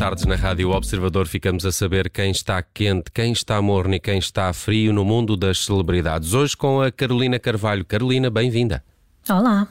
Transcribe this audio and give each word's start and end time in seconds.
tardes 0.00 0.24
na 0.24 0.34
Rádio 0.34 0.70
Observador 0.70 1.28
ficamos 1.28 1.66
a 1.66 1.70
saber 1.70 2.08
quem 2.08 2.30
está 2.30 2.62
quente, 2.62 3.10
quem 3.12 3.32
está 3.32 3.60
morno 3.60 3.94
e 3.94 4.00
quem 4.00 4.18
está 4.18 4.50
frio 4.50 4.94
no 4.94 5.04
mundo 5.04 5.36
das 5.36 5.66
celebridades. 5.66 6.32
Hoje 6.32 6.56
com 6.56 6.80
a 6.80 6.90
Carolina 6.90 7.38
Carvalho. 7.38 7.84
Carolina, 7.84 8.30
bem-vinda. 8.30 8.82
Olá. 9.28 9.68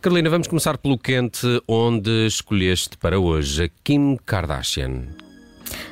Carolina, 0.00 0.30
vamos 0.30 0.48
começar 0.48 0.78
pelo 0.78 0.96
quente, 0.96 1.46
onde 1.68 2.26
escolheste 2.26 2.96
para 2.96 3.20
hoje 3.20 3.64
a 3.64 3.68
Kim 3.84 4.16
Kardashian. 4.24 5.08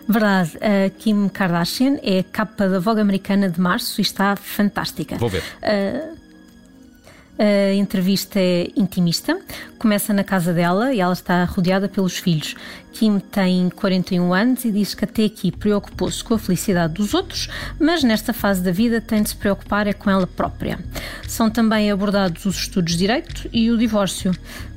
Verdade, 0.09 0.53
a 0.63 0.89
Kim 0.89 1.29
Kardashian 1.29 1.99
é 2.03 2.21
a 2.21 2.25
capa 2.25 2.67
da 2.67 2.79
Vogue 2.79 3.03
americana 3.03 3.51
de 3.51 3.61
março 3.61 4.01
e 4.01 4.03
está 4.03 4.35
fantástica. 4.35 5.19
Vou 5.19 5.29
ver. 5.29 5.43
Uh, 5.63 6.14
a 7.39 7.75
entrevista 7.75 8.39
é 8.39 8.69
intimista, 8.77 9.41
começa 9.79 10.13
na 10.13 10.23
casa 10.23 10.53
dela 10.53 10.95
e 10.95 11.01
ela 11.01 11.13
está 11.13 11.45
rodeada 11.45 11.89
pelos 11.89 12.17
filhos. 12.17 12.55
Kim 12.93 13.19
tem 13.19 13.69
41 13.71 14.33
anos 14.33 14.65
e 14.65 14.71
diz 14.71 14.95
que 14.95 15.05
até 15.05 15.25
aqui 15.25 15.51
preocupou-se 15.51 16.23
com 16.23 16.35
a 16.35 16.39
felicidade 16.39 16.95
dos 16.95 17.13
outros, 17.13 17.49
mas 17.79 18.05
nesta 18.05 18.33
fase 18.33 18.63
da 18.63 18.71
vida 18.71 19.01
tem 19.01 19.23
de 19.23 19.31
se 19.31 19.37
preocupar 19.37 19.87
é 19.87 19.93
com 19.93 20.09
ela 20.09 20.27
própria. 20.27 20.79
São 21.27 21.51
também 21.51 21.91
abordados 21.91 22.47
os 22.47 22.57
estudos 22.57 22.93
de 22.93 22.99
direito 22.99 23.49
e 23.53 23.71
o 23.71 23.77
divórcio 23.77 24.33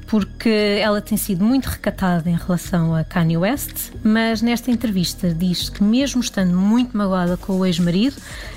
porque 0.07 0.79
ela 0.81 1.01
tem 1.01 1.17
sido 1.17 1.43
muito 1.43 1.65
recatada 1.65 2.29
em 2.29 2.35
relação 2.35 2.95
a 2.95 3.03
Kanye 3.03 3.37
West, 3.37 3.91
mas 4.03 4.41
nesta 4.41 4.71
entrevista 4.71 5.33
diz 5.33 5.69
que, 5.69 5.83
mesmo 5.83 6.21
estando 6.21 6.55
muito 6.55 6.97
magoada 6.97 7.37
com 7.37 7.59
o 7.59 7.65
ex-marido, 7.65 8.15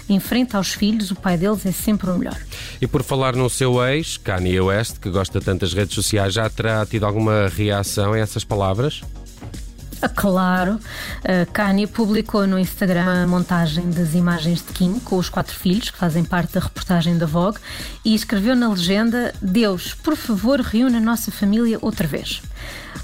em 0.08 0.18
frente 0.20 0.56
aos 0.56 0.72
filhos, 0.72 1.10
o 1.10 1.16
pai 1.16 1.36
deles 1.36 1.66
é 1.66 1.72
sempre 1.72 2.08
o 2.08 2.16
melhor. 2.16 2.38
E 2.80 2.86
por 2.86 3.02
falar 3.02 3.34
no 3.34 3.50
seu 3.50 3.84
ex, 3.84 4.16
Kanye 4.16 4.60
West, 4.60 4.98
que 4.98 5.10
gosta 5.10 5.40
tanto 5.40 5.60
das 5.60 5.74
redes 5.74 5.94
sociais, 5.94 6.32
já 6.32 6.48
terá 6.48 6.86
tido 6.86 7.04
alguma 7.04 7.48
reação 7.48 8.12
a 8.12 8.18
essas 8.18 8.44
palavras? 8.44 9.02
Claro, 10.08 10.78
a 11.24 11.46
Kanye 11.46 11.86
publicou 11.86 12.46
no 12.46 12.58
Instagram 12.58 13.24
a 13.24 13.26
montagem 13.26 13.90
das 13.90 14.14
imagens 14.14 14.64
de 14.64 14.72
Kim 14.72 14.98
com 15.00 15.16
os 15.16 15.28
quatro 15.28 15.54
filhos, 15.54 15.90
que 15.90 15.98
fazem 15.98 16.24
parte 16.24 16.54
da 16.54 16.60
reportagem 16.60 17.18
da 17.18 17.26
Vogue, 17.26 17.58
e 18.04 18.14
escreveu 18.14 18.56
na 18.56 18.68
legenda: 18.68 19.34
Deus, 19.42 19.94
por 19.94 20.16
favor, 20.16 20.60
reúne 20.60 20.96
a 20.96 21.00
nossa 21.00 21.30
família 21.30 21.78
outra 21.80 22.06
vez. 22.06 22.42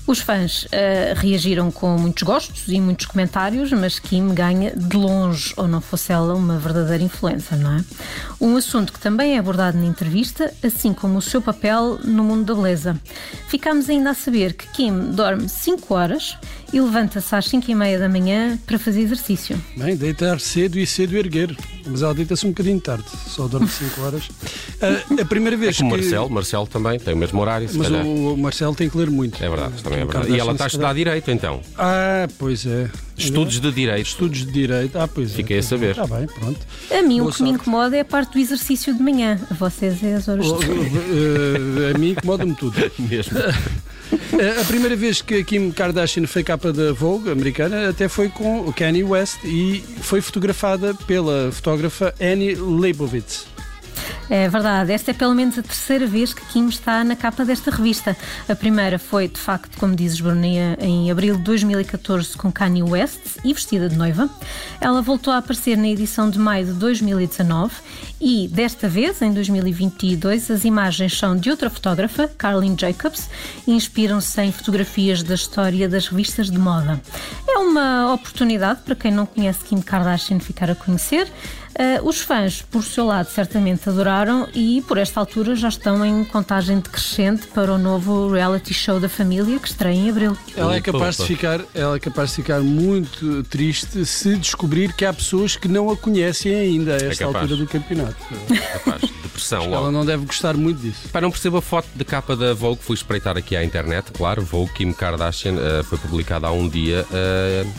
Os 0.06 0.20
fãs 0.20 0.64
uh, 0.64 0.68
reagiram 1.16 1.68
com 1.72 1.98
muitos 1.98 2.22
gostos 2.22 2.68
e 2.68 2.80
muitos 2.80 3.06
comentários, 3.06 3.72
mas 3.72 3.98
Kim 3.98 4.32
ganha 4.32 4.72
de 4.76 4.96
longe, 4.96 5.52
ou 5.56 5.66
não 5.66 5.80
fosse 5.80 6.12
ela 6.12 6.32
uma 6.34 6.58
verdadeira 6.58 7.02
influência, 7.02 7.56
não 7.56 7.72
é? 7.76 7.84
Um 8.40 8.56
assunto 8.56 8.92
que 8.92 9.00
também 9.00 9.34
é 9.34 9.38
abordado 9.38 9.76
na 9.76 9.84
entrevista, 9.84 10.52
assim 10.62 10.92
como 10.92 11.18
o 11.18 11.22
seu 11.22 11.42
papel 11.42 11.98
no 12.04 12.22
mundo 12.22 12.44
da 12.44 12.54
beleza. 12.54 12.96
Ficámos 13.48 13.90
ainda 13.90 14.10
a 14.10 14.14
saber 14.14 14.52
que 14.52 14.68
Kim 14.68 15.10
dorme 15.10 15.48
5 15.48 15.92
horas 15.92 16.36
e 16.72 16.80
levanta-se 16.80 17.34
às 17.34 17.46
5 17.46 17.68
e 17.68 17.74
meia 17.74 17.98
da 17.98 18.08
manhã 18.08 18.56
para 18.64 18.78
fazer 18.78 19.00
exercício. 19.00 19.60
Bem, 19.76 19.96
deitar 19.96 20.38
cedo 20.38 20.78
e 20.78 20.86
cedo 20.86 21.16
erguer. 21.16 21.56
Mas 21.88 22.02
ela 22.02 22.12
deita-se 22.12 22.44
um 22.44 22.50
bocadinho 22.50 22.80
tarde, 22.80 23.04
só 23.28 23.46
dorme 23.46 23.68
5 23.68 24.00
horas. 24.02 24.28
Uh, 24.28 25.20
a 25.22 25.24
primeira 25.24 25.56
vez 25.56 25.76
é 25.76 25.78
que... 25.78 25.84
o 25.84 25.86
Marcelo, 25.86 26.30
Marcelo 26.30 26.66
também 26.66 26.98
tem 26.98 27.14
o 27.14 27.16
mesmo 27.16 27.41
horário. 27.41 27.68
Mas 27.72 27.88
o, 27.88 28.34
o 28.34 28.36
Marcelo 28.36 28.74
tem 28.74 28.91
que 28.91 28.98
ler 28.98 29.08
muito. 29.08 29.42
É 29.47 29.48
verdade, 29.48 29.80
também 29.80 30.00
é 30.00 30.05
verdade. 30.05 30.33
E 30.33 30.41
ela 30.41 30.50
está 30.52 30.64
a 30.64 30.66
estudar 30.66 30.92
Direito 30.92 31.30
então? 31.30 31.61
Ah, 31.78 32.27
pois 32.36 32.66
é. 32.66 32.91
Estudos 33.16 33.61
de 33.61 33.70
Direito. 33.70 34.06
Estudos 34.06 34.38
de 34.41 34.50
Direito, 34.53 34.98
ah, 34.98 35.06
pois 35.06 35.33
é. 35.33 35.36
Fiquei 35.36 35.58
a 35.58 35.62
saber. 35.62 35.91
Está 35.91 36.06
bem, 36.06 36.27
pronto. 36.27 36.58
A 36.91 37.03
mim 37.03 37.19
Boa 37.19 37.30
o 37.30 37.33
que 37.33 37.42
me 37.44 37.50
sorte. 37.50 37.62
incomoda 37.62 37.97
é 37.97 38.00
a 38.00 38.05
parte 38.05 38.33
do 38.33 38.38
exercício 38.41 38.92
de 38.92 39.00
manhã. 39.00 39.41
A 39.48 39.55
vocês 39.55 40.03
é 40.03 40.14
as 40.14 40.27
horas 40.27 40.47
Oh, 40.47 40.58
de 40.58 40.66
uh, 40.69 41.94
a 41.94 41.98
mim 41.98 42.10
incomoda-me 42.10 42.54
tudo. 42.56 42.75
Mesmo. 42.98 43.38
Uh, 43.38 43.87
A 44.60 44.65
primeira 44.65 44.97
vez 44.97 45.22
que 45.22 45.37
a 45.37 45.44
Kim 45.44 45.70
Kardashian 45.70 46.26
foi 46.26 46.43
capa 46.43 46.72
da 46.72 46.93
Vogue 46.93 47.31
americana 47.31 47.88
até 47.88 48.09
foi 48.09 48.28
com 48.28 48.60
o 48.60 48.72
Kanye 48.72 49.03
West 49.04 49.38
e 49.44 49.82
foi 50.00 50.20
fotografada 50.20 50.93
pela 51.06 51.50
fotógrafa 51.53 52.12
Annie 52.20 52.54
Leibovitz. 52.54 53.47
É 54.28 54.48
verdade, 54.48 54.92
esta 54.92 55.12
é 55.12 55.14
pelo 55.14 55.34
menos 55.34 55.56
a 55.56 55.62
terceira 55.62 56.04
vez 56.04 56.34
que 56.34 56.44
Kim 56.47 56.66
está 56.69 57.04
na 57.04 57.14
capa 57.14 57.44
desta 57.44 57.70
revista. 57.70 58.16
A 58.48 58.56
primeira 58.56 58.98
foi, 58.98 59.28
de 59.28 59.38
facto, 59.38 59.78
como 59.78 59.94
dizes, 59.94 60.20
Brunia, 60.20 60.76
em 60.81 61.10
abril 61.12 61.37
de 61.37 61.42
2014 61.42 62.37
com 62.37 62.50
Kanye 62.50 62.82
West 62.82 63.38
e 63.44 63.54
vestida 63.54 63.88
de 63.88 63.97
noiva. 63.97 64.28
Ela 64.81 65.00
voltou 65.00 65.32
a 65.32 65.38
aparecer 65.38 65.76
na 65.76 65.87
edição 65.87 66.28
de 66.28 66.41
maio 66.41 66.66
de 66.66 66.72
2019 66.72 67.72
e, 68.20 68.48
desta 68.48 68.88
vez, 68.88 69.22
em 69.22 69.32
2022, 69.32 70.50
as 70.50 70.64
imagens 70.64 71.16
são 71.16 71.37
de 71.37 71.48
outra 71.48 71.70
fotógrafa, 71.70 72.28
Carlin 72.37 72.76
Jacobs, 72.76 73.31
e 73.64 73.72
inspiram-se 73.72 74.41
em 74.41 74.50
fotografias 74.50 75.22
da 75.22 75.37
história 75.37 75.88
das 75.88 76.08
revistas 76.08 76.50
de 76.50 76.58
moda. 76.58 77.00
É 77.48 77.58
uma 77.58 78.12
oportunidade 78.12 78.81
para 78.84 78.97
quem 78.97 79.12
não 79.12 79.25
conhece 79.25 79.64
Kim 79.64 79.81
Kardashian 79.81 80.41
ficar 80.41 80.69
a 80.69 80.75
conhecer. 80.75 81.31
Uh, 81.78 82.09
os 82.09 82.20
fãs, 82.22 82.62
por 82.62 82.82
seu 82.82 83.04
lado, 83.04 83.28
certamente 83.28 83.87
adoraram 83.87 84.48
e, 84.54 84.82
por 84.88 84.97
esta 84.97 85.20
altura, 85.20 85.54
já 85.54 85.69
estão 85.69 86.03
em 86.04 86.25
contagem 86.25 86.78
decrescente 86.78 87.47
para 87.48 87.70
o 87.70 87.76
novo 87.76 88.31
reality 88.32 88.72
show 88.72 88.98
da 88.98 89.10
família 89.10 89.59
que 89.59 89.69
estreia 89.69 89.94
em 89.94 90.09
abril. 90.09 90.37
Ela 90.56 90.76
é 90.76 90.81
capaz 90.81 91.19
de 91.19 91.25
ficar, 91.25 91.60
ela 91.75 91.97
é 91.97 92.00
capaz 92.00 92.31
de 92.31 92.37
ficar 92.37 92.60
muito 92.60 93.42
triste 93.44 94.06
se 94.06 94.37
descobrir 94.37 94.94
que 94.94 95.04
há 95.04 95.12
pessoas 95.12 95.54
que 95.56 95.69
não 95.69 95.91
a 95.91 95.97
conhecem 95.97 96.54
ainda 96.54 96.92
a 96.92 96.97
esta 96.97 97.26
capaz. 97.26 97.42
altura 97.42 97.56
do 97.60 97.66
campeonato. 97.66 98.16
Capaz. 98.72 99.03
Depressão 99.22 99.64
Ela 99.64 99.81
logo. 99.81 99.91
não 99.91 100.06
deve 100.06 100.25
gostar 100.25 100.56
muito 100.56 100.81
disso. 100.81 101.08
Pá, 101.12 101.20
não 101.20 101.31
percebo 101.31 101.58
a 101.58 101.62
foto 101.62 101.88
de 101.94 102.04
capa 102.06 102.34
da 102.34 102.54
Vogue, 102.54 102.81
fui 102.82 102.94
espreitar 102.94 103.37
aqui 103.37 103.54
à 103.54 103.62
internet, 103.62 104.10
claro, 104.12 104.41
Vogue 104.41 104.72
Kim 104.72 104.93
Kardashian 104.93 105.56
eh, 105.58 105.82
foi 105.82 105.98
publicada 105.98 106.47
há 106.47 106.53
um 106.53 106.66
dia. 106.66 107.04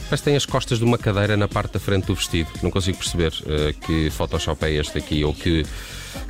parece 0.08 0.22
que 0.22 0.24
tem 0.24 0.36
as 0.36 0.46
costas 0.46 0.78
de 0.78 0.84
uma 0.84 1.00
cadeira 1.00 1.36
na 1.36 1.48
parte 1.48 1.74
da 1.74 1.80
frente 1.80 2.06
do 2.06 2.14
vestido. 2.14 2.50
Não 2.62 2.70
consigo 2.70 2.98
perceber 3.00 3.34
eh, 3.48 3.74
que 3.88 4.10
Photoshop 4.10 4.64
é 4.66 4.74
este 4.74 4.98
aqui 4.98 5.24
ou 5.24 5.34
que, 5.34 5.66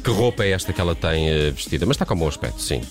que 0.04 0.10
roupa 0.12 0.44
é 0.44 0.52
esta 0.52 0.72
que 0.72 0.80
ela 0.80 0.96
tem 0.96 1.30
eh, 1.30 1.52
vestida, 1.52 1.86
mas 1.86 1.96
está 1.96 2.06
com 2.06 2.16
bom 2.16 2.28
aspecto, 2.28 2.62
sim. 2.62 2.82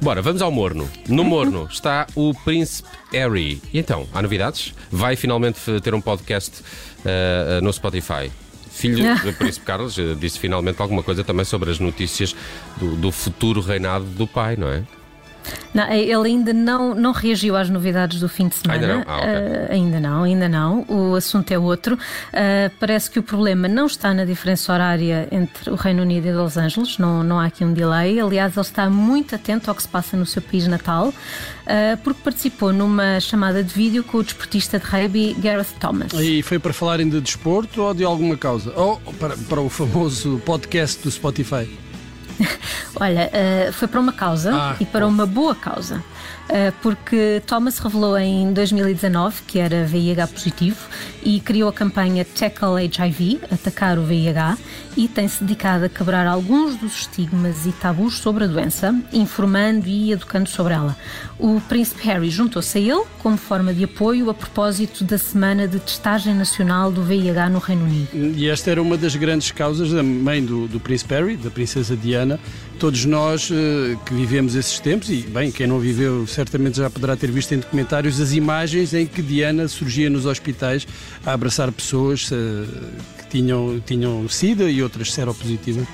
Bora, 0.00 0.20
vamos 0.20 0.42
ao 0.42 0.50
morno. 0.50 0.88
No 1.08 1.24
morno 1.24 1.66
está 1.72 2.06
o 2.14 2.34
Príncipe 2.34 2.88
Harry. 3.12 3.62
E 3.72 3.78
então, 3.78 4.06
há 4.12 4.20
novidades? 4.20 4.74
Vai 4.90 5.16
finalmente 5.16 5.58
ter 5.80 5.94
um 5.94 6.00
podcast 6.00 6.62
eh, 7.04 7.60
no 7.62 7.72
Spotify. 7.72 8.30
Filho 8.70 9.16
do 9.24 9.32
Príncipe 9.32 9.64
Carlos 9.64 9.96
disse 10.18 10.38
finalmente 10.38 10.80
alguma 10.80 11.02
coisa 11.02 11.24
também 11.24 11.44
sobre 11.44 11.70
as 11.70 11.78
notícias 11.78 12.36
do, 12.76 12.96
do 12.96 13.10
futuro 13.10 13.60
reinado 13.60 14.04
do 14.04 14.26
pai, 14.26 14.56
não 14.56 14.68
é? 14.68 14.82
Não, 15.74 15.90
ele 15.90 16.28
ainda 16.28 16.52
não, 16.52 16.94
não 16.94 17.12
reagiu 17.12 17.56
às 17.56 17.68
novidades 17.70 18.20
do 18.20 18.28
fim 18.28 18.48
de 18.48 18.56
semana. 18.56 18.80
Ainda 18.80 18.94
não? 18.94 19.04
Ah, 19.06 19.16
ok. 19.16 19.28
Uh, 19.28 19.72
ainda 19.72 20.00
não, 20.00 20.22
ainda 20.22 20.48
não. 20.48 20.84
O 20.88 21.14
assunto 21.14 21.50
é 21.52 21.58
outro. 21.58 21.94
Uh, 21.94 22.70
parece 22.78 23.10
que 23.10 23.18
o 23.18 23.22
problema 23.22 23.68
não 23.68 23.86
está 23.86 24.12
na 24.12 24.24
diferença 24.24 24.72
horária 24.72 25.28
entre 25.30 25.70
o 25.70 25.74
Reino 25.74 26.02
Unido 26.02 26.26
e 26.26 26.32
Los 26.32 26.56
Angeles, 26.56 26.98
não, 26.98 27.22
não 27.22 27.40
há 27.40 27.46
aqui 27.46 27.64
um 27.64 27.72
delay. 27.72 28.20
Aliás, 28.20 28.56
ele 28.56 28.66
está 28.66 28.88
muito 28.90 29.34
atento 29.34 29.70
ao 29.70 29.74
que 29.74 29.82
se 29.82 29.88
passa 29.88 30.16
no 30.16 30.26
seu 30.26 30.42
país 30.42 30.66
natal, 30.66 31.08
uh, 31.08 31.96
porque 32.02 32.20
participou 32.22 32.72
numa 32.72 33.20
chamada 33.20 33.62
de 33.62 33.72
vídeo 33.72 34.04
com 34.04 34.18
o 34.18 34.22
desportista 34.22 34.78
de 34.78 34.84
rugby 34.84 35.34
Gareth 35.34 35.74
Thomas. 35.80 36.12
E 36.14 36.42
foi 36.42 36.58
para 36.58 36.72
falarem 36.72 37.08
de 37.08 37.20
desporto 37.20 37.82
ou 37.82 37.94
de 37.94 38.04
alguma 38.04 38.36
causa? 38.36 38.72
Ou 38.76 39.00
para, 39.18 39.36
para 39.36 39.60
o 39.60 39.68
famoso 39.68 40.40
podcast 40.44 41.02
do 41.02 41.10
Spotify? 41.10 41.68
Olha, 43.00 43.30
uh, 43.32 43.72
foi 43.72 43.88
para 43.88 44.00
uma 44.00 44.12
causa 44.12 44.52
Ah, 44.54 44.76
e 44.80 44.86
para 44.86 45.06
uma 45.06 45.26
boa 45.26 45.54
causa. 45.54 46.02
Uh, 46.42 46.72
porque 46.82 47.42
Thomas 47.46 47.78
revelou 47.78 48.18
em 48.18 48.52
2019 48.52 49.42
que 49.46 49.58
era 49.58 49.84
VIH 49.84 50.26
positivo 50.26 50.76
e 51.24 51.40
criou 51.40 51.68
a 51.68 51.72
campanha 51.72 52.24
Tackle 52.24 52.84
HIV, 52.84 53.40
atacar 53.50 53.98
o 53.98 54.02
VIH, 54.02 54.58
e 54.96 55.08
tem-se 55.08 55.42
dedicado 55.42 55.84
a 55.84 55.88
quebrar 55.88 56.26
alguns 56.26 56.76
dos 56.76 57.00
estigmas 57.00 57.64
e 57.64 57.72
tabus 57.72 58.18
sobre 58.18 58.44
a 58.44 58.46
doença, 58.46 58.94
informando 59.12 59.88
e 59.88 60.12
educando 60.12 60.48
sobre 60.48 60.74
ela. 60.74 60.96
O 61.38 61.60
Príncipe 61.62 62.04
Harry 62.06 62.28
juntou-se 62.28 62.76
a 62.76 62.80
ele 62.80 63.04
como 63.20 63.36
forma 63.36 63.72
de 63.72 63.84
apoio 63.84 64.28
a 64.28 64.34
propósito 64.34 65.04
da 65.04 65.16
Semana 65.16 65.66
de 65.68 65.78
Testagem 65.78 66.34
Nacional 66.34 66.90
do 66.90 67.02
VIH 67.02 67.48
no 67.48 67.58
Reino 67.58 67.84
Unido. 67.84 68.08
E 68.36 68.48
esta 68.48 68.70
era 68.70 68.82
uma 68.82 68.96
das 68.96 69.16
grandes 69.16 69.50
causas 69.50 69.90
da 69.92 70.02
mãe 70.02 70.44
do, 70.44 70.66
do 70.66 70.80
Príncipe 70.80 71.14
Harry, 71.14 71.36
da 71.36 71.50
Princesa 71.50 71.96
Diana. 71.96 72.38
Todos 72.78 73.04
nós 73.04 73.48
eh, 73.50 73.96
que 74.04 74.12
vivemos 74.12 74.54
esses 74.56 74.80
tempos, 74.80 75.08
e 75.08 75.22
bem, 75.22 75.52
quem 75.52 75.66
não 75.66 75.78
viveu 75.78 76.26
certamente 76.26 76.78
já 76.78 76.90
poderá 76.90 77.16
ter 77.16 77.30
visto 77.30 77.52
em 77.52 77.58
documentários 77.58 78.20
as 78.20 78.32
imagens 78.32 78.92
em 78.92 79.06
que 79.06 79.22
Diana 79.22 79.68
surgia 79.68 80.10
nos 80.10 80.26
hospitais 80.26 80.86
a 81.24 81.32
abraçar 81.32 81.70
pessoas 81.70 82.28
eh, 82.32 82.64
que 83.18 83.28
tinham, 83.28 83.80
tinham 83.86 84.28
SIDA 84.28 84.68
e 84.68 84.82
outras 84.82 85.12
seropositivas. 85.12 85.86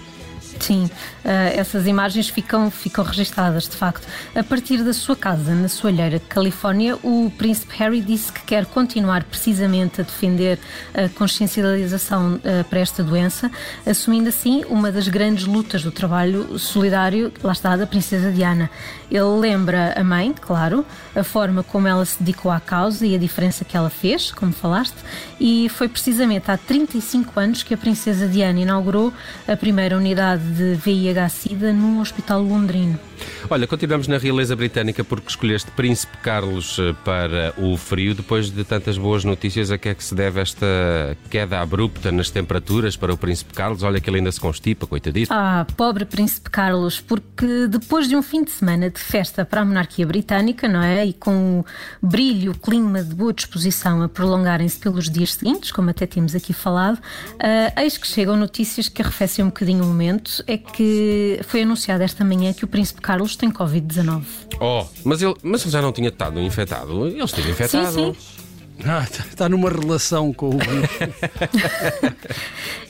Sim, 0.60 0.84
uh, 0.84 1.28
essas 1.54 1.86
imagens 1.86 2.28
ficam, 2.28 2.70
ficam 2.70 3.04
registadas, 3.04 3.68
de 3.68 3.76
facto. 3.76 4.06
A 4.34 4.42
partir 4.42 4.82
da 4.82 4.92
sua 4.92 5.16
casa, 5.16 5.54
na 5.54 5.68
Soalheira, 5.68 6.20
Califórnia, 6.28 6.96
o 7.02 7.32
príncipe 7.36 7.74
Harry 7.78 8.00
disse 8.00 8.32
que 8.32 8.42
quer 8.42 8.66
continuar 8.66 9.24
precisamente 9.24 10.00
a 10.00 10.04
defender 10.04 10.58
a 10.94 11.08
consciencialização 11.10 12.34
uh, 12.34 12.64
para 12.64 12.80
esta 12.80 13.02
doença, 13.02 13.50
assumindo 13.86 14.28
assim 14.28 14.64
uma 14.68 14.90
das 14.90 15.08
grandes 15.08 15.46
lutas 15.46 15.82
do 15.82 15.92
trabalho 15.92 16.58
solidário, 16.58 17.32
lá 17.42 17.52
está, 17.52 17.76
da 17.76 17.86
princesa 17.86 18.30
Diana. 18.30 18.70
Ele 19.10 19.22
lembra 19.22 19.94
a 19.96 20.04
mãe, 20.04 20.34
claro, 20.38 20.84
a 21.14 21.24
forma 21.24 21.62
como 21.62 21.88
ela 21.88 22.04
se 22.04 22.22
dedicou 22.22 22.50
à 22.50 22.60
causa 22.60 23.06
e 23.06 23.14
a 23.14 23.18
diferença 23.18 23.64
que 23.64 23.76
ela 23.76 23.90
fez, 23.90 24.30
como 24.30 24.52
falaste, 24.52 24.96
e 25.40 25.68
foi 25.70 25.88
precisamente 25.88 26.50
há 26.50 26.56
35 26.56 27.40
anos 27.40 27.62
que 27.62 27.72
a 27.72 27.76
princesa 27.76 28.28
Diana 28.28 28.60
inaugurou 28.60 29.12
a 29.46 29.56
primeira 29.56 29.96
unidade 29.96 30.47
de 30.48 30.74
VIH-Sida 30.74 31.72
num 31.72 32.00
hospital 32.00 32.40
londrino. 32.40 32.98
Olha, 33.50 33.66
continuamos 33.66 34.08
na 34.08 34.18
realeza 34.18 34.54
britânica 34.54 35.02
porque 35.04 35.28
escolheste 35.28 35.70
Príncipe 35.72 36.16
Carlos 36.18 36.78
eh, 36.78 36.94
para 37.04 37.54
o 37.56 37.76
frio. 37.76 38.14
Depois 38.14 38.50
de 38.50 38.64
tantas 38.64 38.98
boas 38.98 39.24
notícias, 39.24 39.70
a 39.70 39.78
que 39.78 39.88
é 39.88 39.94
que 39.94 40.04
se 40.04 40.14
deve 40.14 40.40
esta 40.40 40.66
queda 41.30 41.60
abrupta 41.60 42.10
nas 42.12 42.30
temperaturas 42.30 42.96
para 42.96 43.12
o 43.12 43.16
Príncipe 43.16 43.54
Carlos? 43.54 43.82
Olha 43.82 44.00
que 44.00 44.08
ele 44.10 44.18
ainda 44.18 44.32
se 44.32 44.40
constipa, 44.40 44.86
coitadito. 44.86 45.32
Ah, 45.32 45.66
pobre 45.76 46.04
Príncipe 46.04 46.50
Carlos, 46.50 47.00
porque 47.00 47.66
depois 47.68 48.08
de 48.08 48.16
um 48.16 48.22
fim 48.22 48.44
de 48.44 48.50
semana 48.50 48.90
de 48.90 49.00
festa 49.00 49.44
para 49.44 49.62
a 49.62 49.64
monarquia 49.64 50.06
britânica, 50.06 50.68
não 50.68 50.82
é? 50.82 51.06
E 51.06 51.12
com 51.12 51.64
o 52.02 52.06
brilho, 52.06 52.52
o 52.52 52.58
clima 52.58 53.02
de 53.02 53.14
boa 53.14 53.32
disposição 53.32 54.02
a 54.02 54.08
prolongarem-se 54.08 54.78
pelos 54.78 55.08
dias 55.08 55.34
seguintes, 55.34 55.72
como 55.72 55.90
até 55.90 56.06
temos 56.06 56.34
aqui 56.34 56.52
falado, 56.52 56.96
uh, 56.96 57.80
eis 57.80 57.96
que 57.96 58.06
chegam 58.06 58.36
notícias 58.36 58.88
que 58.88 59.02
arrefecem 59.02 59.44
um 59.44 59.48
bocadinho 59.48 59.84
o 59.84 59.86
momento. 59.86 60.42
É 60.46 60.56
que 60.56 61.40
foi 61.44 61.62
anunciado 61.62 62.02
esta 62.02 62.24
manhã 62.24 62.52
que 62.52 62.64
o 62.64 62.68
Príncipe 62.68 63.00
Carlos 63.08 63.36
tem 63.36 63.50
Covid-19. 63.50 64.22
Oh, 64.60 64.84
mas 65.02 65.22
ele, 65.22 65.34
mas 65.42 65.62
ele 65.62 65.70
já 65.70 65.80
não 65.80 65.92
tinha 65.92 66.10
estado 66.10 66.38
infectado? 66.40 67.06
Ele 67.06 67.24
esteve 67.24 67.50
infectado. 67.52 67.90
Sim, 67.90 68.14
sim. 68.14 68.47
Ah, 68.84 69.04
está 69.04 69.48
numa 69.48 69.70
relação 69.70 70.32
com 70.32 70.50
o 70.50 70.58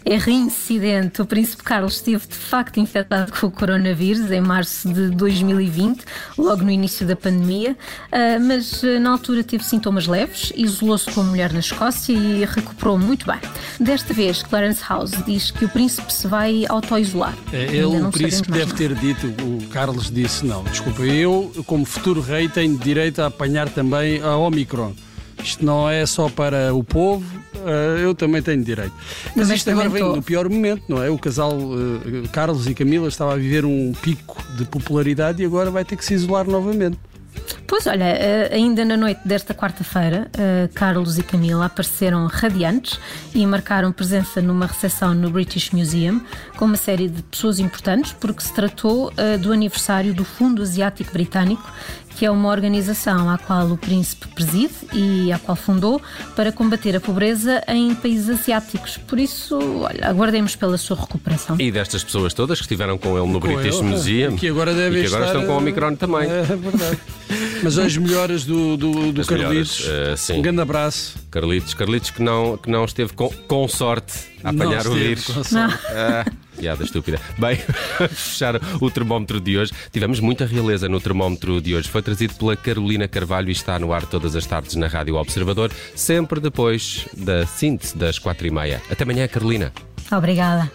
É 0.05 0.17
reincidente. 0.17 1.21
O 1.21 1.27
Príncipe 1.27 1.63
Carlos 1.63 1.97
esteve 1.97 2.27
de 2.27 2.35
facto 2.35 2.81
infectado 2.81 3.33
com 3.33 3.47
o 3.47 3.51
coronavírus 3.51 4.31
em 4.31 4.41
março 4.41 4.91
de 4.93 5.11
2020, 5.11 6.03
logo 6.37 6.63
no 6.63 6.71
início 6.71 7.07
da 7.07 7.15
pandemia, 7.15 7.77
ah, 8.11 8.39
mas 8.41 8.83
ah, 8.85 8.99
na 8.99 9.11
altura 9.11 9.45
teve 9.45 9.65
sintomas 9.65 10.07
leves, 10.07 10.53
isolou-se 10.57 11.11
com 11.11 11.21
a 11.21 11.25
mulher 11.25 11.53
na 11.53 11.61
Escócia 11.61 12.13
e 12.13 12.45
recuperou 12.45 12.99
muito 12.99 13.27
bem. 13.27 13.41
Desta 13.79 14.15
vez, 14.15 14.43
Clarence 14.43 14.83
House 14.89 15.13
diz 15.27 15.51
que 15.51 15.65
o 15.65 15.69
príncipe 15.69 16.13
se 16.13 16.27
vai 16.27 16.65
auto-isolar. 16.69 17.37
É, 17.53 17.65
ele, 17.65 17.85
o 17.85 18.11
príncipe, 18.11 18.51
deve 18.51 18.73
ter 18.75 18.95
dito, 18.95 19.27
o 19.43 19.67
Carlos 19.69 20.11
disse: 20.11 20.47
não, 20.47 20.65
desculpa, 20.65 21.03
eu, 21.03 21.53
como 21.67 21.85
futuro 21.85 22.21
rei, 22.21 22.49
tenho 22.49 22.79
direito 22.79 23.21
a 23.21 23.27
apanhar 23.27 23.69
também 23.69 24.23
a 24.23 24.37
Omicron. 24.37 24.95
Isto 25.43 25.65
não 25.65 25.89
é 25.89 26.05
só 26.05 26.29
para 26.29 26.75
o 26.75 26.83
povo, 26.83 27.25
eh, 27.55 28.05
eu 28.05 28.15
também 28.15 28.43
tenho 28.43 28.63
direito. 28.63 28.93
Mas 29.35 29.47
também 29.47 29.57
isto 29.57 29.71
agora 29.71 29.89
vem 29.89 30.03
no 30.03 30.23
pior 30.23 30.49
momento, 30.49 30.83
não 30.89 31.03
é? 31.03 31.11
O 31.11 31.19
casal 31.19 31.53
uh, 31.53 32.29
Carlos 32.33 32.67
e 32.67 32.75
Camila 32.75 33.09
estava 33.09 33.35
a 33.35 33.37
viver 33.37 33.65
um 33.65 33.93
pico 33.93 34.43
de 34.57 34.65
popularidade 34.65 35.43
e 35.43 35.47
agora 35.47 35.71
vai 35.71 35.85
ter 35.85 35.97
que 35.97 36.05
se 36.05 36.15
isolar 36.15 36.47
novamente. 36.47 36.99
Pois 37.67 37.87
olha, 37.87 38.05
eh, 38.05 38.51
ainda 38.53 38.85
na 38.85 38.97
noite 38.97 39.21
desta 39.25 39.55
quarta-feira, 39.55 40.31
Carlos 40.75 41.19
e 41.19 41.23
Camila 41.23 41.67
apareceram 41.67 42.27
radiantes 42.27 42.99
e 43.35 43.47
marcaram 43.47 43.93
presença 43.93 44.41
numa 44.41 44.67
recepção 44.67 45.15
no 45.15 45.31
British 45.31 45.71
Museum 45.71 46.21
com 46.57 46.65
uma 46.65 46.77
série 46.77 47.09
de 47.09 47.23
pessoas 47.23 47.59
importantes, 47.59 48.13
porque 48.13 48.43
se 48.43 48.53
tratou 48.53 49.13
do 49.41 49.53
aniversário 49.53 50.15
do 50.15 50.25
Fundo 50.25 50.63
Asiático 50.63 51.13
Britânico 51.13 51.63
que 52.19 52.27
é 52.27 52.31
uma 52.33 52.49
organização 52.49 53.31
à 53.31 53.39
qual 53.39 53.69
o 53.69 53.77
príncipe 53.77 54.27
preside 54.35 54.75
e 54.93 55.31
à 55.31 55.39
qual 55.39 55.55
fundou 55.55 56.03
para 56.35 56.51
combater 56.51 56.97
a 56.97 57.01
pobreza 57.01 57.63
em 57.69 57.95
países 57.95 58.41
asiáticos. 58.41 58.97
Por 58.97 59.21
isso, 59.21 59.57
olha, 59.57 60.09
aguardemos 60.09 60.57
pela 60.57 60.77
sua 60.77 60.97
recuperação. 60.97 61.55
E 61.61 61.71
destas 61.71 62.03
pessoas 62.03 62.35
todas 62.35 62.59
que 62.59 62.65
estiveram 62.65 62.99
com 62.99 63.17
ele 63.17 63.33
no 63.33 63.41
com 63.41 63.47
British 63.47 63.77
ele, 63.77 63.85
Museum 63.85 64.37
que 64.37 64.49
agora, 64.49 64.75
devem 64.75 64.99
e 64.99 65.03
que 65.03 65.15
agora 65.15 65.27
estar, 65.27 65.39
estão 65.39 65.47
com 65.47 65.55
o 65.55 65.59
Omicron 65.59 65.95
também. 65.95 66.29
É, 66.29 66.43
verdade. 66.43 66.99
Mas 67.63 67.79
as 67.79 67.97
melhoras 67.97 68.45
do, 68.45 68.77
do, 68.77 69.13
do 69.13 69.25
Carlitos. 69.25 69.87
Melhores, 69.87 70.29
uh, 70.29 70.33
um 70.33 70.43
grande 70.43 70.61
abraço. 70.61 71.15
Carlitos, 71.31 71.73
Carlitos 71.73 72.11
que 72.11 72.21
não, 72.21 72.57
que 72.57 72.69
não 72.69 72.85
esteve 72.85 73.13
com, 73.13 73.29
com 73.47 73.69
sorte 73.69 74.13
a 74.43 74.51
apanhar 74.51 74.83
não 74.83 74.91
o 74.91 74.95
vírus. 74.97 75.29
Piada 76.59 76.85
estúpida. 76.85 77.21
Bem, 77.39 77.57
fechar 78.11 78.61
o 78.81 78.91
termómetro 78.91 79.41
de 79.41 79.59
hoje. 79.59 79.73
Tivemos 79.93 80.21
muita 80.21 80.45
realeza 80.45 80.89
no 80.89 81.01
termómetro 81.01 81.61
de 81.61 81.75
hoje. 81.75 81.89
Foi 81.89 82.03
trazido 82.03 82.35
pela 82.35 82.57
Carolina 82.57 83.07
Carvalho 83.07 83.49
e 83.49 83.53
está 83.53 83.79
no 83.79 83.93
ar 83.93 84.05
todas 84.07 84.35
as 84.35 84.47
tardes 84.47 84.75
na 84.75 84.89
Rádio 84.89 85.17
Observador, 85.17 85.71
sempre 85.95 86.41
depois 86.41 87.07
da 87.17 87.47
síntese 87.47 87.97
das 87.97 88.19
quatro 88.19 88.47
e 88.47 88.51
meia. 88.51 88.83
Até 88.91 89.05
amanhã, 89.05 89.29
Carolina. 89.29 89.73
Obrigada. 90.11 90.71